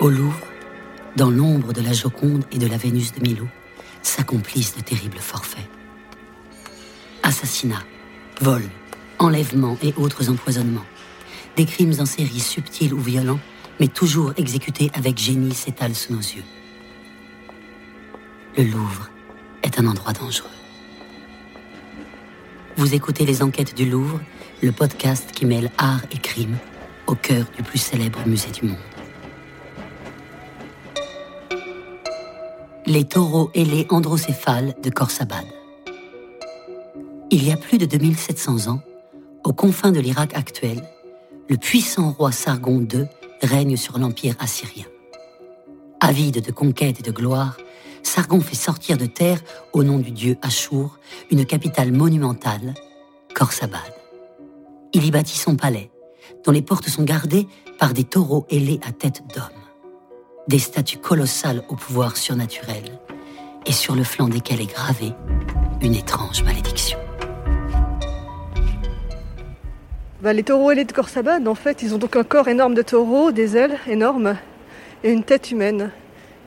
[0.00, 0.40] Au Louvre,
[1.14, 3.46] dans l'ombre de la Joconde et de la Vénus de Milo,
[4.00, 5.68] s'accomplissent de terribles forfaits.
[7.22, 7.84] Assassinats,
[8.40, 8.70] vols,
[9.18, 10.86] enlèvements et autres empoisonnements.
[11.56, 13.40] Des crimes en série subtils ou violents,
[13.78, 16.44] mais toujours exécutés avec génie s'étalent sous nos yeux.
[18.56, 19.10] Le Louvre
[19.62, 20.48] est un endroit dangereux.
[22.78, 24.18] Vous écoutez Les Enquêtes du Louvre,
[24.62, 26.56] le podcast qui mêle art et crime
[27.06, 28.78] au cœur du plus célèbre musée du monde.
[32.90, 35.44] Les taureaux ailés androcéphales de Khorsabad.
[37.30, 38.80] Il y a plus de 2700 ans,
[39.44, 40.82] aux confins de l'Irak actuel,
[41.48, 43.06] le puissant roi Sargon II
[43.42, 44.86] règne sur l'empire assyrien.
[46.00, 47.58] Avide de conquête et de gloire,
[48.02, 49.40] Sargon fait sortir de terre,
[49.72, 50.98] au nom du dieu Ashur,
[51.30, 52.74] une capitale monumentale,
[53.36, 53.94] Khorsabad.
[54.94, 55.92] Il y bâtit son palais,
[56.44, 57.46] dont les portes sont gardées
[57.78, 59.59] par des taureaux ailés à tête d'homme
[60.48, 62.82] des statues colossales au pouvoir surnaturel,
[63.66, 65.12] et sur le flanc desquelles est gravée
[65.82, 66.98] une étrange malédiction.
[70.22, 72.82] Bah, les taureaux ailés de Khorsabad, en fait, ils ont donc un corps énorme de
[72.82, 74.36] taureau, des ailes énormes
[75.02, 75.90] et une tête humaine.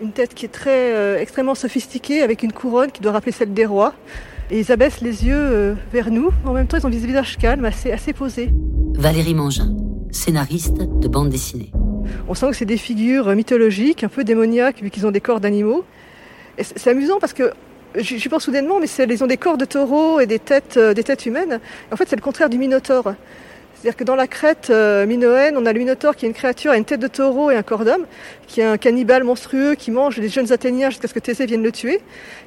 [0.02, 3.54] Une tête qui est très euh, extrêmement sophistiquée avec une couronne qui doit rappeler celle
[3.54, 3.94] des rois.
[4.52, 6.30] Et ils abaissent les yeux euh, vers nous.
[6.46, 8.52] En même temps, ils ont des visages calmes, assez, assez posés.
[8.96, 9.76] Valérie Mangin,
[10.12, 11.72] scénariste de bande dessinée.
[12.28, 15.40] On sent que c'est des figures mythologiques, un peu démoniaques, vu qu'ils ont des corps
[15.40, 15.86] d'animaux.
[16.58, 17.52] c'est amusant parce que
[17.96, 21.04] je pense soudainement, mais ils ont des corps de taureaux et des têtes, euh, des
[21.04, 21.60] têtes humaines.
[21.92, 23.14] En fait, c'est le contraire du minotaure.
[23.84, 26.72] C'est-à-dire que dans la crête euh, minoenne, on a le Minotaure qui est une créature
[26.72, 28.06] à une tête de taureau et un corps d'homme,
[28.48, 31.64] qui est un cannibale monstrueux qui mange les jeunes Athéniens jusqu'à ce que Thésée vienne
[31.64, 32.00] le tuer,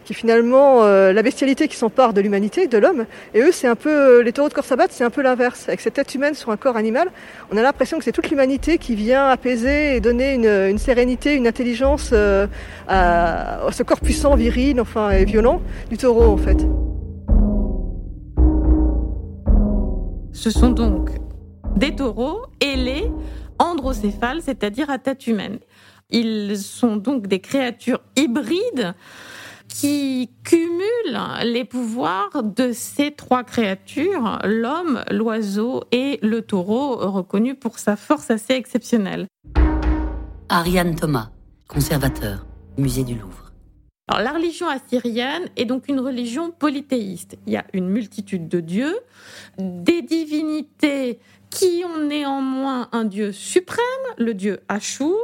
[0.06, 3.04] qui est finalement euh, la bestialité qui s'empare de l'humanité, de l'homme.
[3.34, 5.68] Et eux, c'est un peu, euh, les taureaux de Corsabat, c'est un peu l'inverse.
[5.68, 7.10] Avec cette tête humaine sur un corps animal,
[7.52, 11.46] on a l'impression que c'est toute l'humanité qui vient apaiser et donner une, sérénité, une
[11.46, 12.46] intelligence à,
[12.88, 16.64] à ce corps puissant, viril, enfin, et violent du taureau, en fait.
[20.32, 21.10] Ce sont donc
[21.76, 23.10] des taureaux ailés
[23.58, 25.58] androcéphales, c'est-à-dire à tête humaine.
[26.10, 28.94] Ils sont donc des créatures hybrides
[29.68, 37.78] qui cumulent les pouvoirs de ces trois créatures, l'homme, l'oiseau et le taureau, reconnu pour
[37.78, 39.26] sa force assez exceptionnelle.
[40.48, 41.30] Ariane Thomas,
[41.68, 42.46] conservateur,
[42.78, 43.46] musée du Louvre.
[44.08, 47.36] Alors, la religion assyrienne est donc une religion polythéiste.
[47.46, 48.96] Il y a une multitude de dieux,
[49.58, 51.18] des divinités
[51.50, 53.80] qui ont néanmoins un dieu suprême,
[54.18, 55.16] le dieu Ashur.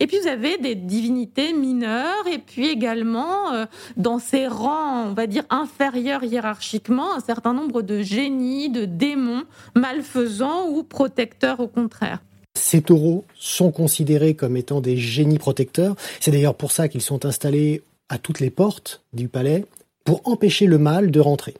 [0.00, 3.66] Et puis vous avez des divinités mineures, et puis également euh,
[3.96, 9.42] dans ces rangs, on va dire inférieurs hiérarchiquement, un certain nombre de génies, de démons
[9.74, 12.20] malfaisants ou protecteurs au contraire.
[12.54, 15.94] Ces taureaux sont considérés comme étant des génies protecteurs.
[16.20, 19.64] C'est d'ailleurs pour ça qu'ils sont installés à toutes les portes du palais
[20.04, 21.54] pour empêcher le mal de rentrer.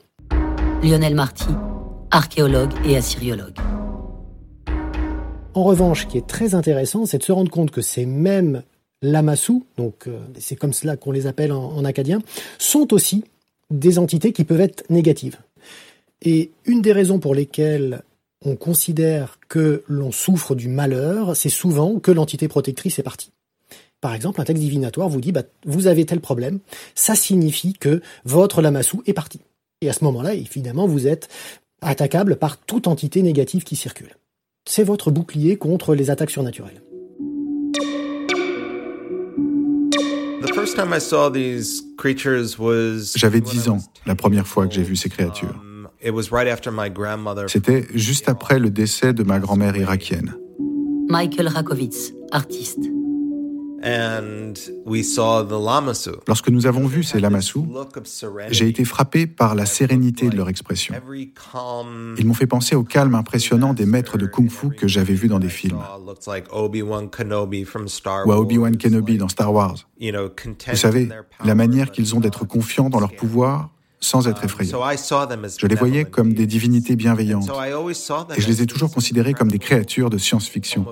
[0.81, 1.49] Lionel Marty,
[2.11, 3.57] archéologue et assyriologue.
[5.55, 8.63] En revanche, ce qui est très intéressant, c'est de se rendre compte que ces mêmes
[9.01, 12.21] lamassous, donc euh, c'est comme cela qu'on les appelle en, acadien,
[12.59, 13.23] sont aussi
[13.71, 15.37] des entités qui peuvent être négatives.
[16.21, 18.03] Et une des raisons pour lesquelles
[18.45, 23.31] on considère que l'on souffre du malheur, c'est souvent que l'entité protectrice est partie.
[24.01, 26.59] Par exemple, un texte divinatoire vous dit bah, vous avez tel problème,
[26.93, 29.39] ça signifie que votre lamassou est parti.
[29.81, 31.27] Et à ce moment-là, évidemment, vous êtes
[31.81, 34.15] attaquable par toute entité négative qui circule
[34.69, 36.83] c'est votre bouclier contre les attaques surnaturelles.
[43.15, 45.59] J'avais 10 ans la première fois que j'ai vu ces créatures.
[45.59, 45.87] Um,
[47.47, 50.35] C'était juste après le décès de ma grand-mère irakienne.
[51.09, 52.98] Michael Rakowitz, artiste.
[56.27, 57.67] Lorsque nous avons vu ces lamassous,
[58.51, 60.95] j'ai été frappé par la sérénité de leur expression.
[62.17, 65.39] Ils m'ont fait penser au calme impressionnant des maîtres de kung-fu que j'avais vus dans
[65.39, 65.79] des films.
[68.25, 69.75] Ou à Obi-Wan Kenobi dans Star Wars.
[69.99, 71.09] Vous savez,
[71.43, 74.79] la manière qu'ils ont d'être confiants dans leur pouvoir sans être effrayants.
[75.57, 77.49] Je les voyais comme des divinités bienveillantes
[78.35, 80.85] et je les ai toujours considérés comme des créatures de science-fiction.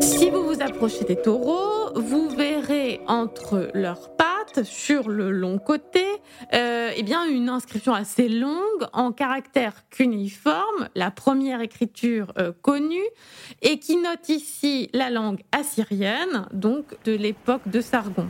[0.00, 6.04] Si vous vous approchez des taureaux, vous verrez entre leurs pattes, sur le long côté,
[6.52, 13.04] euh, eh bien une inscription assez longue en caractère cunéiforme, la première écriture euh, connue,
[13.62, 18.28] et qui note ici la langue assyrienne, donc de l'époque de Sargon.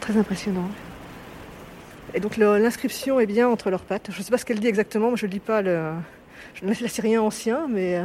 [0.00, 0.68] Très impressionnant.
[2.14, 4.08] Et donc l'inscription est bien entre leurs pattes.
[4.10, 5.92] Je ne sais pas ce qu'elle dit exactement, je ne lis pas le,
[6.62, 8.04] l'assyrien ancien, mais euh,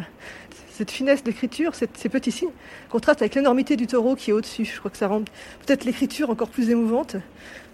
[0.80, 2.52] cette finesse d'écriture, ces petits signes,
[2.90, 4.64] contraste avec l'énormité du taureau qui est au-dessus.
[4.64, 5.20] Je crois que ça rend
[5.66, 7.18] peut-être l'écriture encore plus émouvante.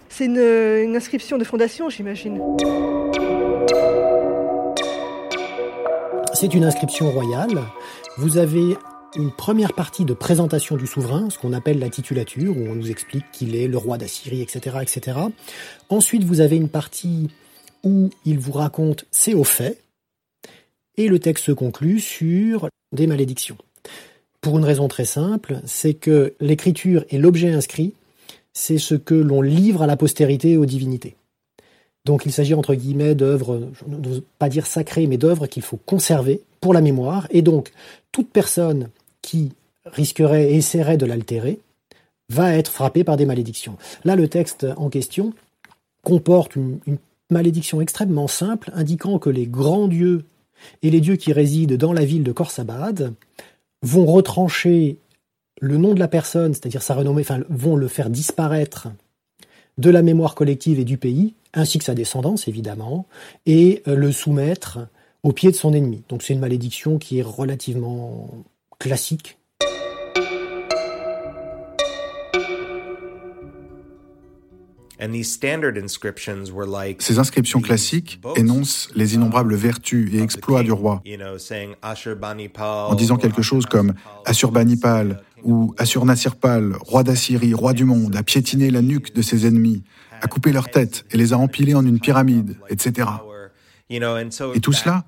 [0.08, 2.40] C'est une, inscription de fondation, j'imagine.
[6.34, 7.60] C'est une inscription royale.
[8.18, 8.76] Vous avez
[9.14, 12.90] une première partie de présentation du souverain, ce qu'on appelle la titulature, où on nous
[12.90, 15.18] explique qu'il est le roi d'Assyrie, etc., etc.
[15.90, 17.30] Ensuite, vous avez une partie
[17.84, 19.80] où il vous raconte ses hauts faits,
[20.96, 23.56] et le texte se conclut sur des malédictions.
[24.40, 27.94] Pour une raison très simple, c'est que l'écriture et l'objet inscrit,
[28.52, 31.16] c'est ce que l'on livre à la postérité et aux divinités.
[32.04, 35.78] Donc il s'agit entre guillemets d'œuvres, je n'ose pas dire sacrées, mais d'œuvres qu'il faut
[35.84, 37.26] conserver pour la mémoire.
[37.30, 37.72] Et donc
[38.12, 38.88] toute personne
[39.22, 39.52] qui
[39.84, 41.58] risquerait et essaierait de l'altérer
[42.28, 43.76] va être frappée par des malédictions.
[44.04, 45.32] Là, le texte en question
[46.02, 46.98] comporte une, une
[47.30, 50.24] malédiction extrêmement simple indiquant que les grands dieux
[50.82, 53.14] et les dieux qui résident dans la ville de Korsabad
[53.82, 54.98] vont retrancher
[55.60, 58.88] le nom de la personne, c'est-à-dire sa renommée, vont le faire disparaître
[59.78, 63.06] de la mémoire collective et du pays, ainsi que sa descendance évidemment,
[63.44, 64.78] et euh, le soumettre
[65.22, 66.02] au pied de son ennemi.
[66.08, 68.30] Donc c'est une malédiction qui est relativement
[68.78, 69.38] classique
[76.98, 81.02] Ces inscriptions classiques énoncent les innombrables vertus et exploits du roi,
[82.58, 83.94] en disant quelque chose comme
[84.24, 89.82] Assurbanipal ou Assurnasirpal, roi d'Assyrie, roi du monde, a piétiné la nuque de ses ennemis,
[90.22, 93.08] a coupé leur tête et les a empilés en une pyramide, etc.
[93.90, 95.04] Et tout cela,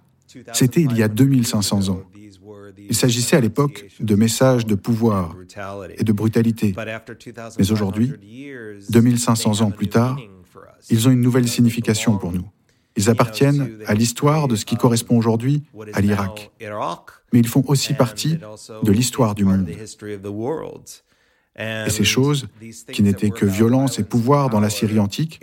[0.53, 2.03] c'était il y a 2500 ans.
[2.89, 5.37] Il s'agissait à l'époque de messages de pouvoir
[5.97, 6.75] et de brutalité.
[7.59, 8.13] Mais aujourd'hui,
[8.91, 10.19] 2500 ans plus tard,
[10.91, 12.49] ils ont une nouvelle signification pour nous.
[12.97, 15.63] Ils appartiennent à l'histoire de ce qui correspond aujourd'hui
[15.93, 16.51] à l'Irak.
[17.33, 18.39] Mais ils font aussi partie
[18.83, 19.69] de l'histoire du monde.
[21.59, 22.49] Et ces choses,
[22.93, 25.41] qui n'étaient que violence et pouvoir dans la Syrie antique,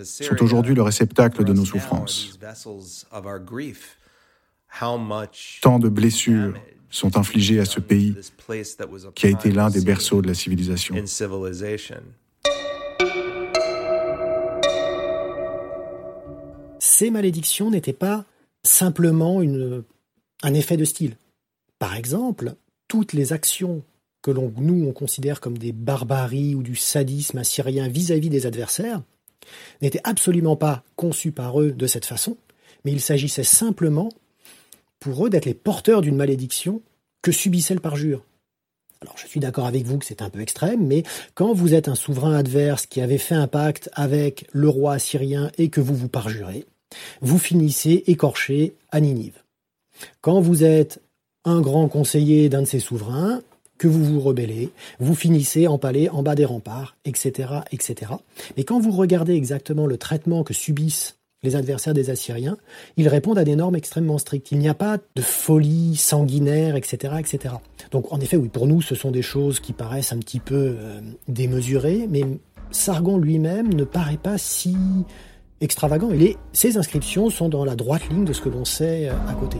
[0.00, 2.38] sont aujourd'hui le réceptacle de nos souffrances.
[5.60, 6.54] Tant de blessures
[6.90, 8.14] sont infligées à ce pays
[9.14, 10.94] qui a été l'un des berceaux de la civilisation.
[16.78, 18.24] Ces malédictions n'étaient pas
[18.62, 19.84] simplement une,
[20.42, 21.16] un effet de style.
[21.78, 22.54] Par exemple,
[22.88, 23.82] toutes les actions
[24.22, 29.02] que l'on, nous on considère comme des barbaries ou du sadisme assyrien vis-à-vis des adversaires
[29.80, 32.36] n'étaient absolument pas conçues par eux de cette façon,
[32.84, 34.08] mais il s'agissait simplement
[35.00, 36.82] pour eux d'être les porteurs d'une malédiction
[37.22, 38.24] que subissait le parjure.
[39.00, 41.04] Alors je suis d'accord avec vous que c'est un peu extrême, mais
[41.34, 45.50] quand vous êtes un souverain adverse qui avait fait un pacte avec le roi assyrien
[45.56, 46.66] et que vous vous parjurez,
[47.20, 49.42] vous finissez écorché à Ninive.
[50.20, 51.00] Quand vous êtes
[51.44, 53.42] un grand conseiller d'un de ces souverains,
[53.78, 58.12] que vous vous rebellez, vous finissez empalé en bas des remparts, etc., etc.
[58.56, 62.56] Mais quand vous regardez exactement le traitement que subissent les adversaires des Assyriens,
[62.96, 64.50] ils répondent à des normes extrêmement strictes.
[64.50, 67.54] Il n'y a pas de folie sanguinaire, etc., etc.
[67.90, 70.76] Donc, en effet, oui, pour nous, ce sont des choses qui paraissent un petit peu
[70.78, 72.24] euh, démesurées, mais
[72.70, 74.76] Sargon lui-même ne paraît pas si
[75.60, 76.10] extravagant.
[76.10, 79.34] Il ses inscriptions sont dans la droite ligne de ce que l'on sait euh, à
[79.34, 79.58] côté.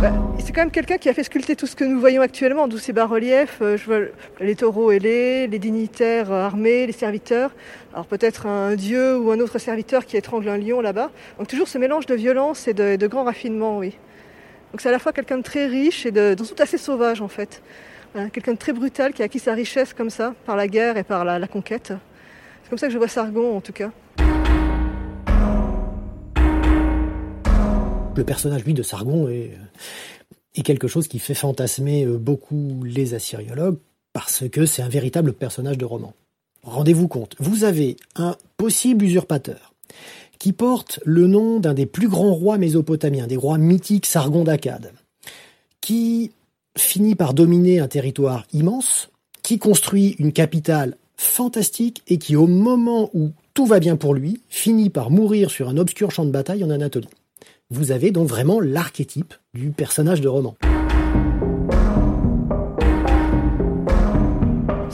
[0.00, 2.68] Bah, c'est quand même quelqu'un qui a fait sculpter tout ce que nous voyons actuellement,
[2.68, 3.58] d'où ces bas-reliefs.
[3.62, 7.50] Euh, les taureaux ailés, les dignitaires euh, armés, les serviteurs.
[7.92, 11.10] Alors peut-être un dieu ou un autre serviteur qui étrangle un lion là-bas.
[11.38, 13.98] Donc toujours ce mélange de violence et de, de grand raffinement, oui.
[14.70, 17.28] Donc c'est à la fois quelqu'un de très riche et de, tout assez sauvage en
[17.28, 17.60] fait.
[18.32, 21.02] quelqu'un de très brutal qui a acquis sa richesse comme ça, par la guerre et
[21.02, 21.92] par la conquête.
[22.62, 23.90] C'est comme ça que je vois Sargon en tout cas.
[28.18, 29.52] Le personnage, lui, de Sargon est,
[30.64, 33.78] quelque chose qui fait fantasmer euh, beaucoup les assyriologues
[34.12, 36.14] parce que c'est un véritable personnage de roman.
[36.64, 39.72] Rendez-vous compte, vous avez un possible usurpateur
[40.40, 44.92] qui porte le nom d'un des plus grands rois mésopotamiens, des rois mythiques Sargon d'Akkad,
[45.80, 46.32] qui
[46.76, 49.10] finit par dominer un territoire immense,
[49.42, 54.40] qui construit une capitale fantastique et qui, au moment où tout va bien pour lui,
[54.48, 57.08] finit par mourir sur un obscur champ de bataille en Anatolie.
[57.70, 60.56] Vous avez donc vraiment l'archétype du personnage de roman.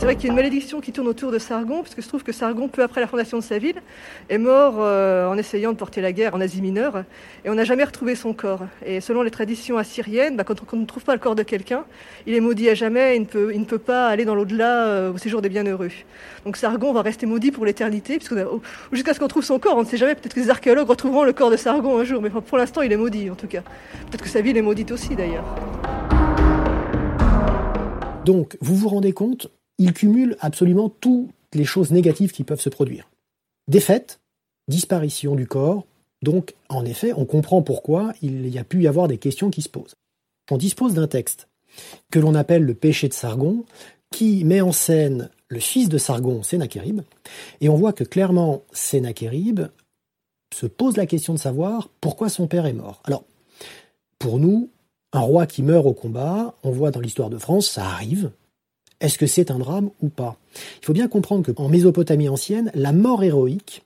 [0.05, 2.09] C'est vrai qu'il y a une malédiction qui tourne autour de Sargon, parce que je
[2.09, 3.81] trouve que Sargon, peu après la fondation de sa ville,
[4.29, 7.05] est mort euh, en essayant de porter la guerre en Asie mineure,
[7.43, 8.67] et on n'a jamais retrouvé son corps.
[8.85, 11.87] Et selon les traditions assyriennes, bah, quand, on, ne trouve pas le corps de quelqu'un,
[12.27, 14.89] il est maudit à jamais, il ne peut, il ne peut pas aller dans l'au-delà
[14.89, 15.89] euh, au séjour des bienheureux.
[16.45, 18.19] Donc Sargon va rester maudit pour l'éternité,
[18.93, 19.79] jusqu'à ce qu'on trouve son corps.
[19.79, 22.21] On ne sait jamais, peut-être que les archéologues retrouveront le corps de Sargon un jour,
[22.21, 23.63] mais pour l'instant, il est maudit en tout cas.
[24.11, 25.47] Peut-être que sa ville est maudite aussi d'ailleurs.
[28.25, 32.69] Donc, vous vous rendez compte, il cumule absolument toutes les choses négatives qui peuvent se
[32.69, 33.09] produire.
[33.69, 34.21] Défaite,
[34.69, 35.87] disparition du corps,
[36.23, 39.63] donc en effet, on comprend pourquoi il y a pu y avoir des questions qui
[39.63, 39.95] se posent.
[40.51, 41.49] On dispose d'un texte
[42.11, 43.65] que l'on appelle le péché de Sargon,
[44.11, 47.03] qui met en scène le fils de Sargon, Sénachérib,
[47.61, 49.61] et on voit que clairement Sénachérib
[50.55, 53.03] se pose la question de savoir pourquoi son père est mort.
[53.05, 53.25] Alors,
[54.19, 54.71] pour nous,
[55.13, 58.31] un roi qui meurt au combat, on voit dans l'histoire de France, ça arrive.
[59.01, 60.37] Est-ce que c'est un drame ou pas?
[60.81, 63.85] Il faut bien comprendre qu'en Mésopotamie ancienne, la mort héroïque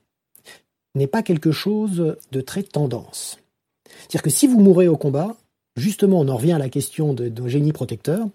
[0.95, 3.39] n'est pas quelque chose de très tendance.
[3.85, 5.35] C'est-à-dire que si vous mourrez au combat,
[5.75, 8.27] justement, on en revient à la question de génie protecteur,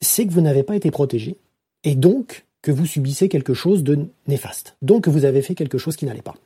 [0.00, 1.36] c'est que vous n'avez pas été protégé,
[1.84, 4.76] et donc que vous subissez quelque chose de néfaste.
[4.82, 6.36] Donc que vous avez fait quelque chose qui n'allait pas.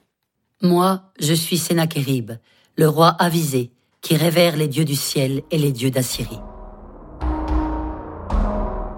[0.62, 2.32] Moi, je suis Sénachérib,
[2.76, 6.38] le roi avisé, qui révère les dieux du ciel et les dieux d'Assyrie.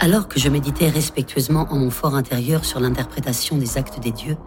[0.08, 4.38] Alors que je méditais respectueusement en mon fort intérieur sur l'interprétation des actes des dieux,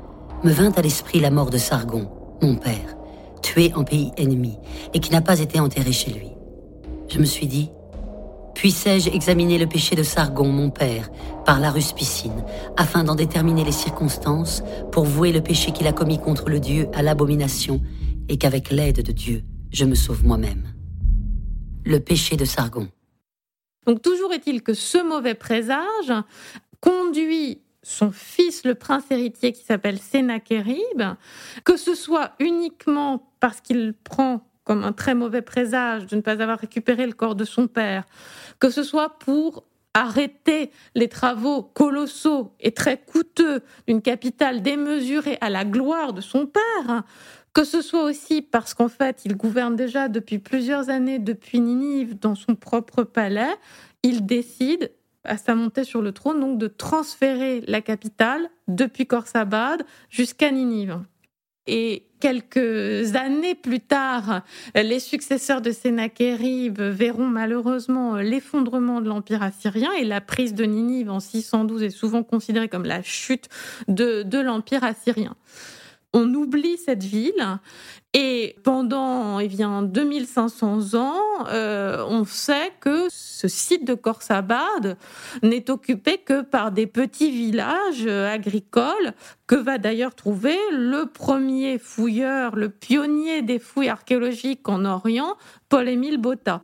[0.44, 2.10] me vint à l'esprit la mort de Sargon,
[2.42, 2.98] mon père,
[3.44, 4.58] tué en pays ennemi
[4.96, 6.32] et qui n'a pas été enterré chez lui.
[7.10, 7.70] Je me suis dit,
[8.56, 11.12] puissais-je examiner le péché de Sargon, mon père,
[11.46, 12.44] par la ruspicine,
[12.76, 16.88] afin d'en déterminer les circonstances pour vouer le péché qu'il a commis contre le Dieu
[16.92, 17.84] à l'abomination
[18.30, 20.74] et qu'avec l'aide de Dieu, je me sauve moi-même.
[21.86, 22.88] Le péché de Sargon.
[23.86, 26.14] Donc toujours est-il que ce mauvais présage
[26.80, 31.02] conduit son fils, le prince héritier qui s'appelle Sénachérib,
[31.64, 36.42] que ce soit uniquement parce qu'il prend comme un très mauvais présage de ne pas
[36.42, 38.04] avoir récupéré le corps de son père,
[38.60, 45.50] que ce soit pour arrêter les travaux colossaux et très coûteux d'une capitale démesurée à
[45.50, 47.04] la gloire de son père,
[47.54, 52.18] que ce soit aussi parce qu'en fait, il gouverne déjà depuis plusieurs années depuis Ninive
[52.20, 53.54] dans son propre palais,
[54.04, 54.92] il décide
[55.24, 61.00] à sa montée sur le trône donc de transférer la capitale depuis Khorsabad jusqu'à Ninive.
[61.68, 64.42] Et quelques années plus tard,
[64.74, 71.12] les successeurs de Sénachérib verront malheureusement l'effondrement de l'Empire assyrien et la prise de Ninive
[71.12, 73.48] en 612 est souvent considérée comme la chute
[73.88, 75.36] de l'Empire assyrien
[76.14, 77.60] on oublie cette ville
[78.14, 81.16] et pendant eh bien, 2500 ans,
[81.48, 84.98] euh, on sait que ce site de Khorsabad
[85.44, 89.14] n'est occupé que par des petits villages agricoles
[89.48, 95.38] que va d'ailleurs trouver le premier fouilleur, le pionnier des fouilles archéologiques en Orient,
[95.70, 96.64] Paul-Émile Botta.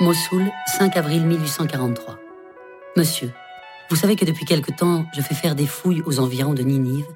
[0.00, 0.44] Mossoul,
[0.78, 2.25] 5 avril 1843.
[2.96, 3.30] Monsieur,
[3.90, 7.06] vous savez que depuis quelque temps, je fais faire des fouilles aux environs de Ninive,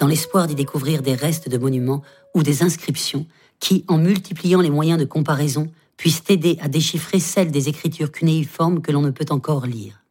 [0.00, 2.02] dans l'espoir d'y découvrir des restes de monuments
[2.34, 3.24] ou des inscriptions
[3.60, 8.82] qui, en multipliant les moyens de comparaison, puissent aider à déchiffrer celles des écritures cunéiformes
[8.82, 10.02] que l'on ne peut encore lire.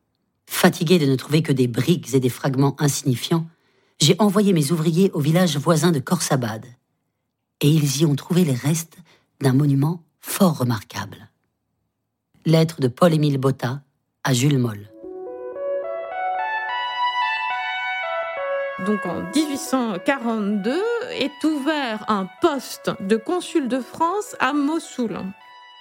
[0.46, 3.48] Fatigué de ne trouver que des briques et des fragments insignifiants,
[4.00, 6.66] j'ai envoyé mes ouvriers au village voisin de Khorsabad,
[7.60, 8.98] et ils y ont trouvé les restes
[9.42, 11.30] d'un monument fort remarquable.
[12.46, 13.82] Lettre de Paul-Émile Botta
[14.24, 14.90] à Jules Moll.
[18.86, 20.82] Donc en 1842,
[21.12, 25.18] est ouvert un poste de consul de France à Mossoul,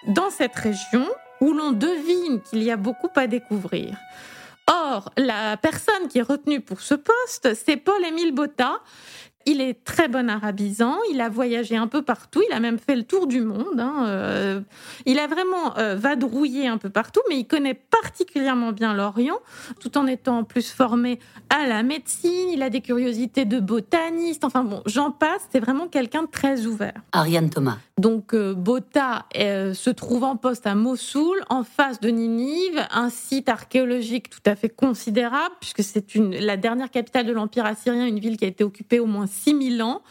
[0.06, 1.06] dans cette région
[1.40, 3.96] où l'on devine qu'il y a beaucoup à découvrir.
[4.68, 8.80] Or, la personne qui est retenue pour ce poste, c'est Paul-Émile Botta,
[9.46, 12.96] il est très bon arabisant, il a voyagé un peu partout, il a même fait
[12.96, 13.78] le tour du monde.
[13.78, 14.60] Hein, euh,
[15.06, 19.38] il a vraiment euh, vadrouillé un peu partout, mais il connaît particulièrement bien l'Orient,
[19.80, 22.48] tout en étant plus formé à la médecine.
[22.52, 24.44] Il a des curiosités de botaniste.
[24.44, 25.46] Enfin bon, j'en passe.
[25.52, 27.00] C'est vraiment quelqu'un de très ouvert.
[27.12, 27.78] Ariane Thomas.
[27.98, 33.48] Donc euh, Bota se trouve en poste à Mossoul, en face de Ninive, un site
[33.48, 38.36] archéologique tout à fait considérable, puisque c'est la dernière capitale de l'Empire assyrien, une ville
[38.36, 40.02] qui a été occupée au moins 6000 ans.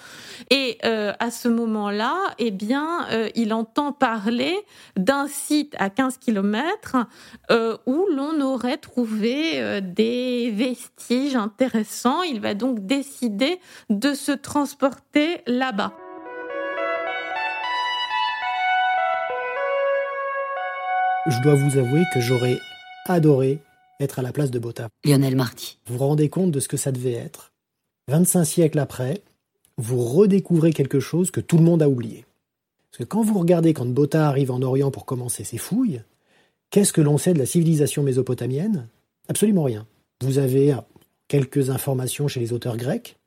[0.49, 4.55] Et euh, à ce moment-là, eh bien, euh, il entend parler
[4.95, 6.97] d'un site à 15 km
[7.51, 12.21] euh, où l'on aurait trouvé des vestiges intéressants.
[12.23, 15.93] Il va donc décider de se transporter là-bas.
[21.27, 22.59] je dois vous avouer que j'aurais
[23.07, 23.59] adoré
[23.99, 24.89] être à la place de Botta.
[25.03, 25.79] Lionel Marty.
[25.87, 27.54] Vous vous rendez compte de ce que ça devait être?
[28.07, 29.21] 25 siècles après,
[29.77, 32.25] vous redécouvrez quelque chose que tout le monde a oublié.
[32.91, 36.01] Parce que quand vous regardez quand Botta arrive en Orient pour commencer ses fouilles,
[36.69, 38.87] qu'est-ce que l'on sait de la civilisation mésopotamienne?
[39.27, 39.85] Absolument rien.
[40.21, 40.77] Vous avez euh,
[41.27, 43.17] quelques informations chez les auteurs grecs.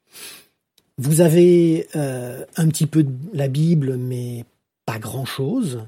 [0.97, 4.45] Vous avez euh, un petit peu de la Bible, mais
[4.87, 5.85] pas grand-chose.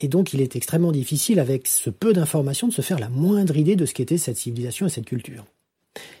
[0.00, 3.56] Et donc il est extrêmement difficile, avec ce peu d'informations, de se faire la moindre
[3.56, 5.44] idée de ce qu'était cette civilisation et cette culture.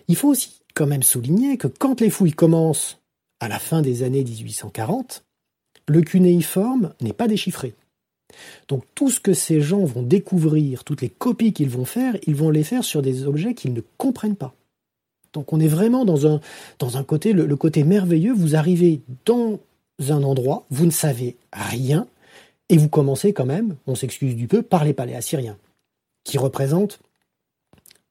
[0.08, 2.98] Il faut aussi quand même souligner que quand les fouilles commencent
[3.40, 5.24] à la fin des années 1840,
[5.86, 7.74] le cunéiforme n'est pas déchiffré.
[8.68, 12.34] Donc tout ce que ces gens vont découvrir, toutes les copies qu'ils vont faire, ils
[12.34, 14.54] vont les faire sur des objets qu'ils ne comprennent pas.
[15.32, 16.40] Donc on est vraiment dans un,
[16.78, 19.58] dans un côté, le, côté merveilleux, vous arrivez dans
[20.08, 22.06] un endroit, vous ne savez rien,
[22.68, 25.58] et vous commencez quand même, on s'excuse du peu, par les palais assyriens,
[26.24, 27.00] qui représentent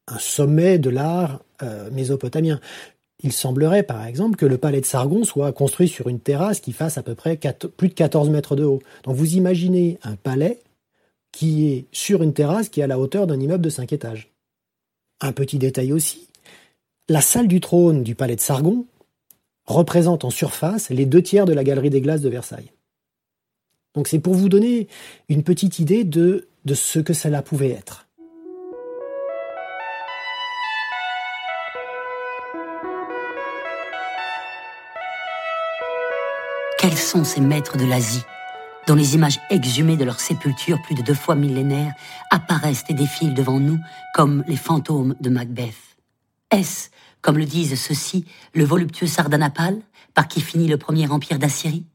[0.08, 2.60] un sommet de l'art euh, mésopotamien.
[3.22, 6.74] Il semblerait, par exemple, que le palais de Sargon soit construit sur une terrasse qui
[6.74, 7.40] fasse à peu près
[7.78, 8.82] plus de 14 mètres de haut.
[9.04, 10.60] Donc vous imaginez un palais
[11.32, 14.32] qui est sur une terrasse qui est à la hauteur d'un immeuble de 5 étages.
[15.22, 16.28] Un petit détail aussi,
[17.08, 18.86] la salle du trône du palais de Sargon
[19.66, 22.72] représente en surface les deux tiers de la galerie des glaces de Versailles.
[23.94, 24.88] Donc c'est pour vous donner
[25.30, 28.03] une petite idée de, de ce que cela pouvait être.
[37.24, 38.24] Ces maîtres de l'Asie,
[38.88, 41.94] dont les images exhumées de leur sépulture plus de deux fois millénaires
[42.32, 43.78] apparaissent et défilent devant nous
[44.16, 45.76] comme les fantômes de Macbeth.
[46.50, 46.90] Est-ce,
[47.22, 49.80] comme le disent ceux-ci, le voluptueux Sardanapale,
[50.16, 51.86] par qui finit le premier empire d'Assyrie?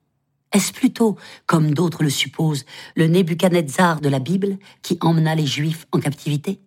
[0.52, 5.86] Est-ce plutôt, comme d'autres le supposent, le Nebuchadnezzar de la Bible qui emmena les Juifs
[5.90, 6.60] en captivité?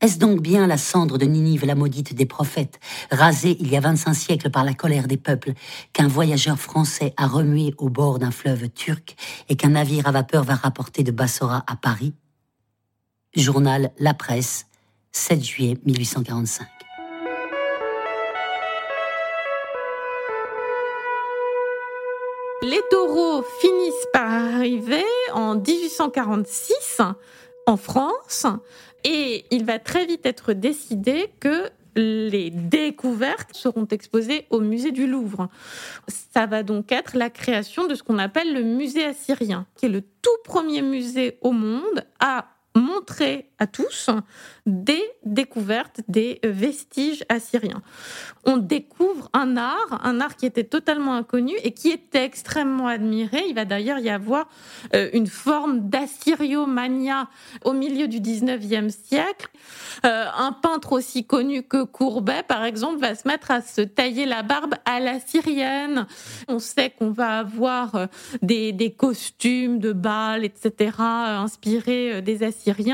[0.00, 2.78] Est-ce donc bien la cendre de Ninive la maudite des prophètes,
[3.10, 5.54] rasée il y a 25 siècles par la colère des peuples,
[5.92, 9.16] qu'un voyageur français a remué au bord d'un fleuve turc
[9.48, 12.14] et qu'un navire à vapeur va rapporter de Bassora à Paris?
[13.34, 14.66] Journal La Presse,
[15.10, 16.68] 7 juillet 1845.
[22.62, 27.00] Les taureaux finissent par arriver en 1846
[27.66, 28.46] en France
[29.04, 35.06] et il va très vite être décidé que les découvertes seront exposées au musée du
[35.06, 35.48] Louvre.
[36.06, 39.90] Ça va donc être la création de ce qu'on appelle le musée assyrien, qui est
[39.90, 42.46] le tout premier musée au monde à
[42.98, 44.10] montrer à tous
[44.66, 47.82] des découvertes, des vestiges assyriens.
[48.44, 53.42] On découvre un art, un art qui était totalement inconnu et qui était extrêmement admiré.
[53.48, 54.48] Il va d'ailleurs y avoir
[54.94, 57.28] euh, une forme d'assyriomania
[57.64, 59.48] au milieu du 19e siècle.
[60.04, 64.26] Euh, un peintre aussi connu que Courbet, par exemple, va se mettre à se tailler
[64.26, 66.06] la barbe à la syrienne.
[66.46, 68.06] On sait qu'on va avoir euh,
[68.42, 72.87] des, des costumes de bal, etc., inspirés des Assyriens.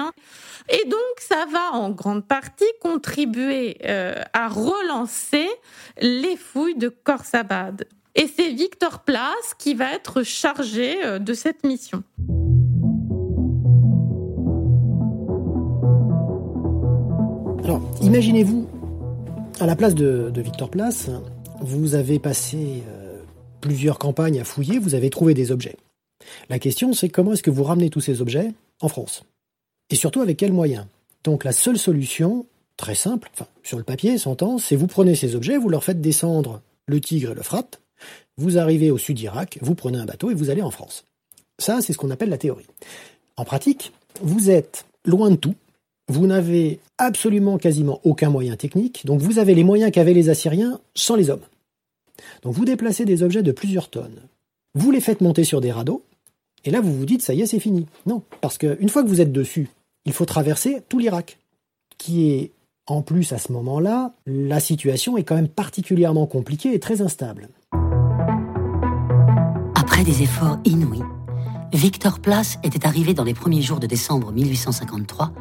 [0.68, 5.48] Et donc, ça va en grande partie contribuer euh, à relancer
[6.00, 7.86] les fouilles de Khorsabad.
[8.14, 12.02] Et c'est Victor Place qui va être chargé euh, de cette mission.
[17.64, 18.68] Alors, imaginez-vous,
[19.60, 21.10] à la place de, Victor Place,
[21.60, 23.22] vous avez passé euh,
[23.60, 25.76] plusieurs campagnes à fouiller, vous avez trouvé des objets.
[26.48, 29.24] La question, c'est comment est-ce que vous ramenez tous ces objets en France?
[29.90, 30.86] Et surtout avec quels moyens?
[31.24, 35.34] Donc la seule solution, très simple, enfin, sur le papier, s'entend, c'est vous prenez ces
[35.34, 37.76] objets, vous leur faites descendre le Tigre et le Frappe,
[38.36, 41.04] vous arrivez au sud d'Irak, vous prenez un bateau et vous allez en France.
[41.58, 42.66] Ça, c'est ce qu'on appelle la théorie.
[43.36, 45.54] En pratique, vous êtes loin de tout,
[46.08, 50.80] vous n'avez absolument quasiment aucun moyen technique, donc vous avez les moyens qu'avaient les Assyriens
[50.94, 51.44] sans les hommes.
[52.42, 54.20] Donc vous déplacez des objets de plusieurs tonnes,
[54.74, 56.02] vous les faites monter sur des radeaux,
[56.64, 57.86] et là, vous vous dites, ça y est, c'est fini.
[58.06, 59.68] Non, parce qu'une fois que vous êtes dessus,
[60.04, 61.38] il faut traverser tout l'Irak,
[61.98, 62.52] qui est,
[62.86, 67.48] en plus, à ce moment-là, la situation est quand même particulièrement compliquée et très instable.
[69.74, 71.02] Après des efforts inouïs,
[71.72, 75.32] Victor Place était arrivé dans les premiers jours de décembre 1853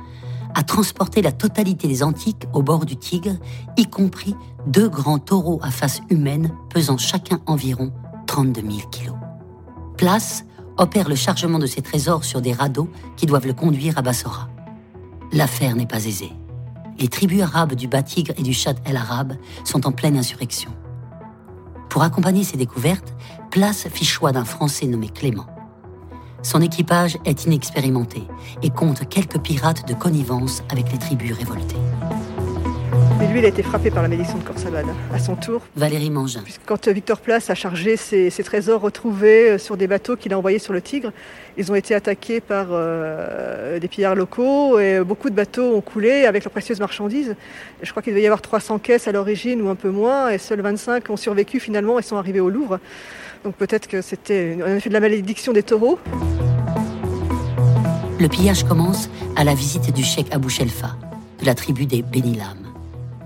[0.55, 3.37] à transporter la totalité des antiques au bord du Tigre,
[3.75, 4.35] y compris
[4.67, 7.91] deux grands taureaux à face humaine pesant chacun environ
[8.27, 9.15] 32 000 kilos.
[9.97, 10.45] Place
[10.77, 14.49] opère le chargement de ses trésors sur des radeaux qui doivent le conduire à Bassora.
[15.33, 16.31] L'affaire n'est pas aisée.
[16.99, 20.69] Les tribus arabes du Bas-Tigre et du Chad el-Arabe sont en pleine insurrection.
[21.89, 23.15] Pour accompagner ces découvertes,
[23.49, 25.47] Place fit choix d'un Français nommé Clément.
[26.43, 28.23] Son équipage est inexpérimenté
[28.61, 31.77] et compte quelques pirates de connivence avec les tribus révoltées.
[33.19, 35.61] Mais lui, il a été frappé par la malédiction de Corsabad, à son tour.
[35.75, 36.43] Valérie Mangin.
[36.65, 40.59] Quand Victor Place a chargé ses, trésors retrouvés euh, sur des bateaux qu'il a envoyés
[40.59, 41.11] sur le Tigre,
[41.57, 46.25] ils ont été attaqués par euh, des pillards locaux et beaucoup de bateaux ont coulé
[46.25, 47.35] avec leurs précieuses marchandises.
[47.81, 50.37] je crois qu'il devait y avoir 300 caisses à l'origine ou un peu moins et
[50.37, 52.79] seuls 25 ont survécu finalement et sont arrivés au Louvre.
[53.43, 55.99] Donc peut-être que c'était un effet de la malédiction des taureaux.
[58.19, 60.95] Le pillage commence à la visite du cheikh Abou Shelfa,
[61.39, 62.72] de la tribu des Benilam.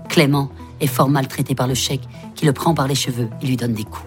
[0.08, 2.02] Clément est fort maltraité par le cheikh
[2.34, 4.06] qui le prend par les cheveux et lui donne des coups.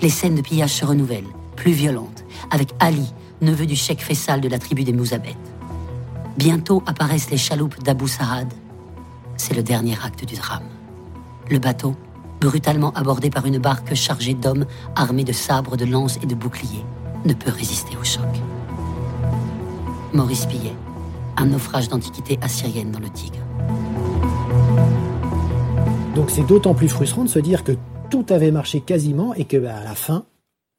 [0.00, 1.24] Les scènes de pillage se renouvellent,
[1.56, 5.36] plus violentes, avec Ali, neveu du cheikh Fessal de la tribu des Mouzabet.
[6.36, 8.52] Bientôt apparaissent les chaloupes d'Abou Sarad.
[9.36, 10.68] C'est le dernier acte du drame.
[11.50, 11.96] Le bateau,
[12.40, 16.84] brutalement abordé par une barque chargée d'hommes armés de sabres, de lances et de boucliers,
[17.24, 18.28] ne peut résister au choc.
[20.12, 20.74] Maurice Pillet,
[21.36, 23.38] un naufrage d'antiquité assyrienne dans le Tigre.
[26.14, 27.72] Donc c'est d'autant plus frustrant de se dire que
[28.10, 30.24] tout avait marché quasiment et que bah, à la fin,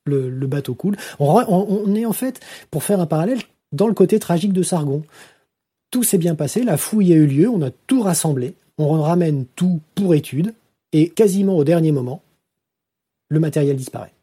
[0.06, 0.98] le, bateau coule.
[1.20, 2.40] On, est en fait,
[2.72, 3.40] pour faire un parallèle,
[3.72, 5.04] dans le côté tragique de Sargon.
[5.92, 9.46] Tout s'est bien passé, la fouille a eu lieu, on a tout rassemblé, on ramène
[9.56, 10.54] tout pour étude,
[10.94, 12.22] et quasiment au dernier moment,
[13.30, 14.14] le matériel disparaît.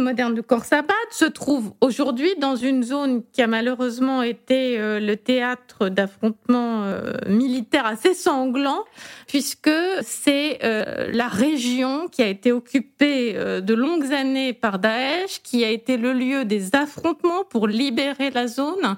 [0.00, 5.16] Moderne de Khorsabad se trouve aujourd'hui dans une zone qui a malheureusement été euh, le
[5.16, 8.84] théâtre d'affrontements euh, militaires assez sanglants,
[9.26, 9.70] puisque
[10.02, 15.70] c'est euh, la région qui a été occupée de longues années par Daesh, qui a
[15.70, 18.96] été le lieu des affrontements pour libérer la zone.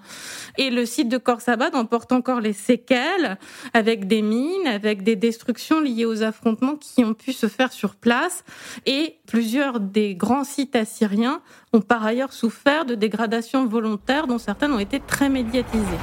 [0.57, 3.39] Et le site de Khorsabad en porte encore les séquelles,
[3.75, 7.95] avec des mines, avec des destructions liées aux affrontements qui ont pu se faire sur
[7.95, 8.45] place,
[8.87, 11.43] et plusieurs des grands sites assyriens
[11.75, 16.01] ont par ailleurs souffert de dégradations volontaires dont certaines ont été très médiatisées.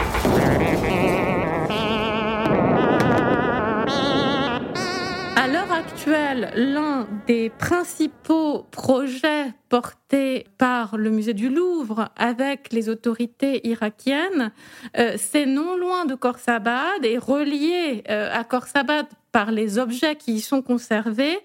[5.36, 12.90] À l'heure actuelle, l'un des principaux projets portés par le musée du Louvre avec les
[12.90, 14.52] autorités irakiennes,
[14.98, 20.36] euh, c'est non loin de Khorsabad et relié euh, à Khorsabad par les objets qui
[20.36, 21.38] y sont conservés,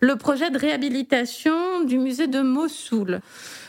[0.00, 3.20] le projet de réhabilitation du musée de Mossoul.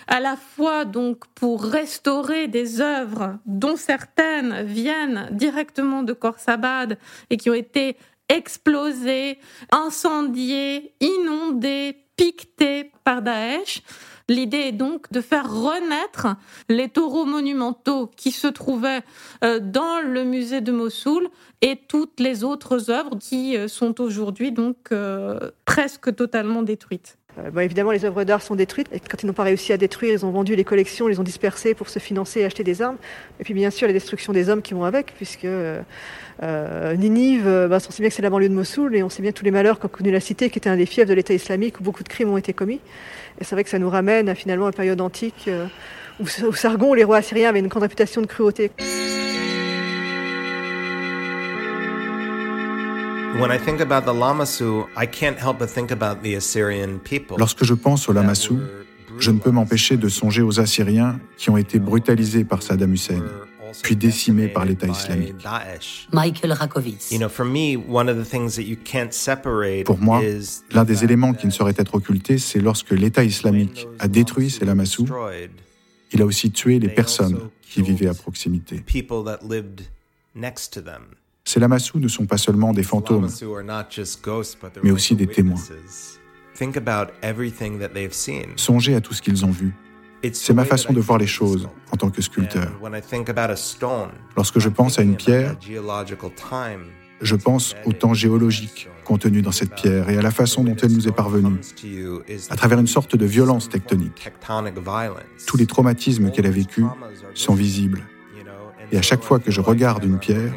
[0.06, 6.98] À la fois donc pour restaurer des œuvres dont certaines viennent directement de Khorsabad
[7.30, 7.96] et qui ont été
[8.28, 9.40] explosées,
[9.72, 13.82] incendiées, inondées, piquetées par Daesh,
[14.30, 16.28] L'idée est donc de faire renaître
[16.70, 19.02] les taureaux monumentaux qui se trouvaient
[19.44, 21.30] euh, dans le musée de Mossoul
[21.62, 27.19] et toutes les autres œuvres qui euh, sont aujourd'hui donc euh, presque totalement détruites.
[27.62, 28.90] Évidemment, les œuvres d'art sont détruites.
[29.10, 31.74] Quand ils n'ont pas réussi à détruire, ils ont vendu les collections, les ont dispersées
[31.74, 32.98] pour se financer et acheter des armes.
[33.40, 35.48] Et puis, bien sûr, la destruction des hommes qui vont avec, puisque
[36.42, 39.32] Ninive, bah, on sait bien que c'est la banlieue de Mossoul, et on sait bien
[39.32, 41.80] tous les malheurs qu'a connu la cité, qui était un des fiefs de l'État islamique,
[41.80, 42.82] où beaucoup de crimes ont été commis.
[43.40, 45.66] Et c'est vrai que ça nous ramène à finalement une période antique euh,
[46.20, 48.72] où, Sargon, les rois assyriens, avaient une grande réputation de cruauté.
[57.38, 58.56] Lorsque je pense aux Lamassu,
[59.18, 63.24] je ne peux m'empêcher de songer aux Assyriens qui ont été brutalisés par Saddam Hussein
[63.84, 65.36] puis décimés par l'État islamique.
[66.12, 67.12] Michael Rakovitz.
[69.84, 70.22] Pour moi,
[70.72, 74.66] l'un des éléments qui ne saurait être occulté, c'est lorsque l'État islamique a détruit ces
[74.66, 75.08] lamassous,
[76.12, 78.84] il a aussi tué les personnes qui vivaient à proximité.
[81.46, 83.28] Ces lamassous ne sont pas seulement des fantômes,
[84.84, 85.62] mais aussi des témoins.
[88.56, 89.74] Songez à tout ce qu'ils ont vu,
[90.34, 92.70] c'est ma façon de voir les choses en tant que sculpteur.
[94.36, 95.56] Lorsque je pense à une pierre,
[97.22, 100.92] je pense au temps géologique contenu dans cette pierre et à la façon dont elle
[100.92, 101.60] nous est parvenue,
[102.50, 104.32] à travers une sorte de violence tectonique.
[105.48, 106.86] Tous les traumatismes qu'elle a vécus
[107.34, 108.04] sont visibles.
[108.92, 110.54] Et à chaque fois que je regarde une pierre,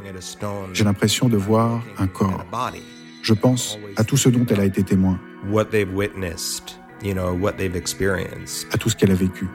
[0.72, 2.44] j'ai l'impression de voir un corps.
[3.22, 5.18] Je pense à tout ce dont elle a été témoin
[8.72, 9.46] à tout ce qu'elle a vécu.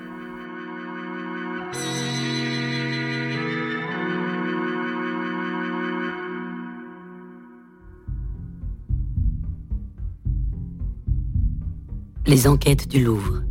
[12.26, 13.42] Les enquêtes du Louvre.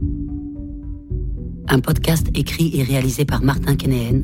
[1.68, 4.20] Un podcast écrit et réalisé par Martin Kenéen.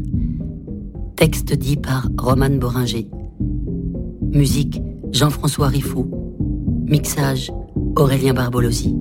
[1.23, 3.09] Texte dit par Roman Boringer.
[4.33, 4.83] Musique
[5.13, 6.11] Jean-François Riffaut.
[6.89, 7.53] Mixage
[7.95, 8.93] Aurélien Barbolosi.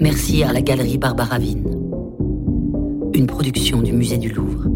[0.00, 1.68] Merci à la galerie Barbara Vine.
[3.12, 4.67] Une production du Musée du Louvre.